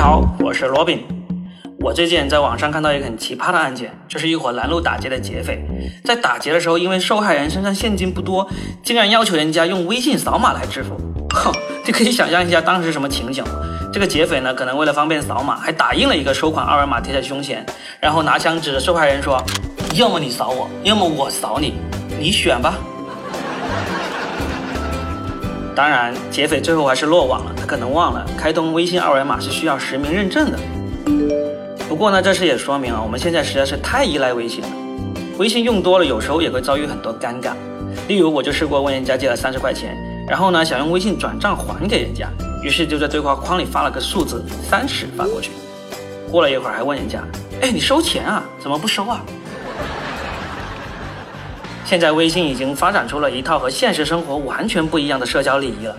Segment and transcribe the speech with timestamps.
[0.00, 1.04] 好，我是罗宾。
[1.78, 5.62] 我最近在网上看到一个很奇葩的案件，这是一伙拦路打劫的劫匪，
[6.02, 8.48] 在打劫的时候，因为受害人身上现金不多，
[8.82, 10.96] 竟然要求人家用微信扫码来支付。
[11.34, 11.52] 哼，
[11.84, 13.44] 你可以想象一下当时什么情景。
[13.92, 17.62] 这个劫匪呢，可能为了方便扫码，还打印了一个收款二维码贴在胸前，
[18.00, 19.44] 然后拿枪指着受害人说
[19.96, 21.74] ：“要么你扫我，要么我扫你，
[22.18, 22.72] 你选吧。”
[25.80, 27.54] 当然，劫匪最后还是落网了。
[27.56, 30.58] 他可能忘了开通微信二维码是需要实名认证的。
[31.88, 34.68] 不过呢，这事也说明啊，我们现在实在是太依赖微信了。
[35.38, 37.52] 微信用多了，有时候也会遭遇很多尴尬。
[38.08, 39.96] 例如，我就试过问人家借了三十块钱，
[40.28, 42.28] 然后呢，想用微信转账还给人家，
[42.62, 45.50] 于是就在对话框里发了个数字三十发过去。
[46.30, 47.22] 过了一会儿，还问人家
[47.62, 48.44] ：“哎，你收钱啊？
[48.58, 49.24] 怎么不收啊？”
[51.90, 55.96] 现在微信已经发展出了一套和现实生活完全不一样的社交礼仪了。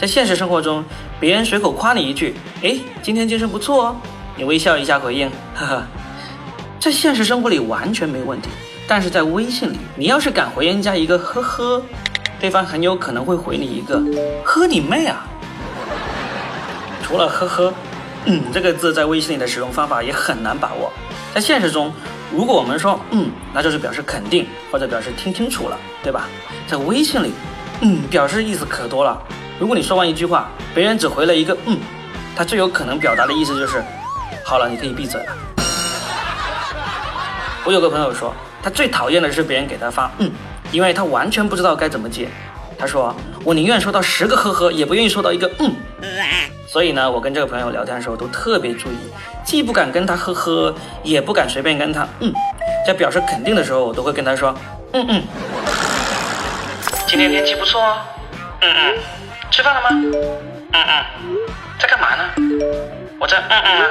[0.00, 0.84] 在现实生活中，
[1.18, 3.96] 别人随口夸你一句：“哎，今天精神不错哦。”
[4.38, 5.82] 你微笑一下回应：“呵呵。”
[6.78, 8.50] 在现实生活里完全没问题，
[8.86, 11.82] 但是在微信里，你要是敢回人家一个“呵呵”，
[12.38, 14.00] 对方很有可能会回你一个
[14.46, 15.26] “呵你妹啊”。
[17.02, 17.74] 除了“呵呵”，
[18.26, 20.92] 嗯，这个字在微信里的使用方法也很难把握。
[21.34, 21.92] 在现实中。
[22.34, 26.28] 如果我们说嗯，那就是表示肯定或者表示听清楚了，对吧？
[26.66, 27.32] 在微信里，
[27.82, 29.20] 嗯，表示意思可多了。
[29.58, 31.78] 如果你说完一句话，别人只回了一个嗯，
[32.34, 33.84] 他最有可能表达的意思就是
[34.44, 35.32] 好了，你可以闭嘴了。
[37.64, 40.30] 我有个朋友说，他最讨厌的是别人给他发嗯，
[40.72, 42.28] 因为他完全不知道该怎么接。
[42.78, 45.72] 他说我宁愿收到十个呵呵，也不愿意收到一个嗯。
[46.72, 48.96] 所以呢，我跟这个朋友聊天的时候都特别注意，
[49.44, 52.32] 既不敢跟他呵呵，也不敢随便跟他嗯，
[52.86, 54.54] 在表示肯定的时候，我都会跟他说
[54.94, 55.22] 嗯嗯。
[57.06, 57.98] 今天天气不错哦，
[58.62, 58.98] 嗯嗯。
[59.50, 59.88] 吃饭了吗？
[60.72, 61.04] 嗯嗯。
[61.78, 62.24] 在干嘛呢？
[63.20, 63.86] 我在嗯嗯啊。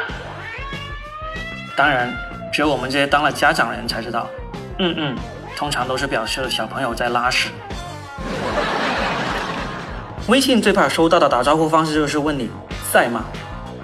[1.77, 2.11] 当然，
[2.51, 4.27] 只有我们这些当了家长的人才知道，
[4.79, 5.15] 嗯嗯，
[5.55, 7.49] 通常都是表示小朋友在拉屎。
[10.27, 12.49] 微信最怕收到的打招呼方式就是问你。
[12.91, 13.23] 在吗？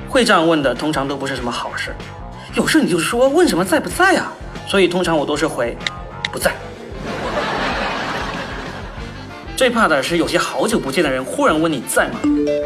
[0.09, 1.95] 会这样问的，通常都不是什么好事。
[2.55, 4.31] 有事你就说，问什么在不在啊？
[4.67, 5.77] 所以通常我都是回
[6.31, 6.51] 不在。
[9.55, 12.19] 最怕的是有些好久不见的人忽然问你在吗？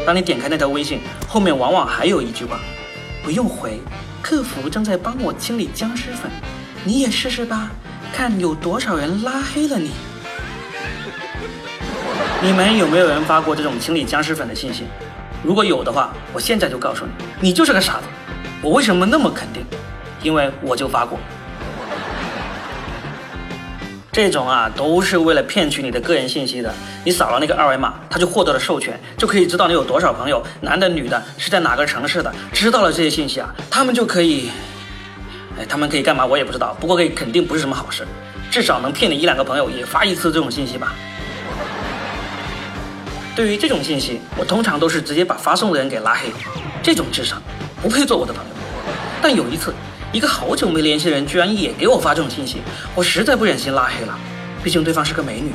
[0.04, 2.58] 当你点开那条微信，后面往往还有一句话：
[3.22, 3.80] 不用回，
[4.20, 6.30] 客服正在帮我清理僵尸粉，
[6.84, 7.70] 你也试试吧，
[8.12, 9.92] 看有多少人拉黑了你。
[12.42, 14.84] 你们有没有人发过这种清理僵尸粉的信息？
[15.42, 18.04] 如果有的话，我现在就告诉你，你就是个傻子。
[18.62, 19.64] 我为什么那么肯定？
[20.22, 21.18] 因为我就发过。
[24.12, 26.72] 这种啊，都是为了骗取你的个人信息的。
[27.04, 32.32] 你扫了那个二维码，他就获得了授权，就可以知道你有多少朋友，男的女的，是在哪个城市的。
[32.52, 34.50] 知道了这些信息啊，他们就可以，
[35.58, 36.24] 哎，他们可以干嘛？
[36.24, 36.76] 我也不知道。
[36.78, 38.06] 不过可以肯定不是什么好事，
[38.50, 40.94] 至少能骗你一两个朋友也发一次这种信息吧。
[43.34, 46.30] 对于这种信息，我通常都是直接把发送的人给拉黑。
[46.82, 47.40] 这种智商
[47.80, 48.50] 不配做我的朋友。
[49.22, 49.72] 但有一次，
[50.12, 52.60] 一个好久没联系的人居然也给我发这种信息，
[52.94, 54.18] 我实在不忍心拉黑了。
[54.62, 55.52] 毕竟对方是个美女，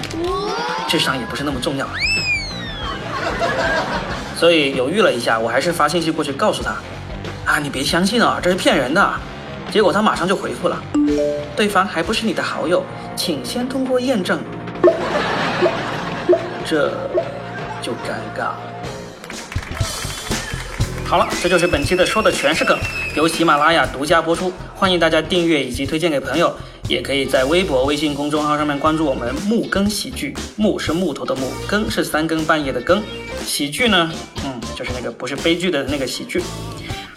[0.87, 1.87] 智商也不是那么重要。
[4.35, 6.75] 所以犹豫了一下，我还是发信息过去告诉他：
[7.45, 9.13] 啊，你别相信啊，这是骗人的。
[9.71, 10.81] 结果他马上就回复了：
[11.55, 12.83] 对方还不是你的好友，
[13.15, 14.39] 请先通过验证。
[16.65, 16.91] 这。
[17.81, 18.51] 就尴尬。
[21.05, 22.77] 好了，这就是本期的说的全是梗，
[23.15, 26.53] 由喜马拉雅独家播出，欢迎大家订阅以及推荐给朋友，
[26.89, 33.01] 也可以在微博、微信公众号上面关注我们木更喜剧，木是木头的木，更是三更半夜的更，
[33.45, 34.11] 喜剧呢，
[34.43, 36.43] 嗯，就是那个不是悲剧的那个喜剧。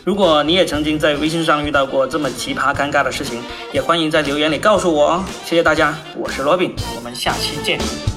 [0.05, 3.43] 如果你也曾经在微信上遇到过这么奇葩尴尬的事情，
[3.73, 5.25] 也欢迎在留言里告诉我哦。
[5.45, 8.10] 谢谢大家，我是罗宾，我们下期见。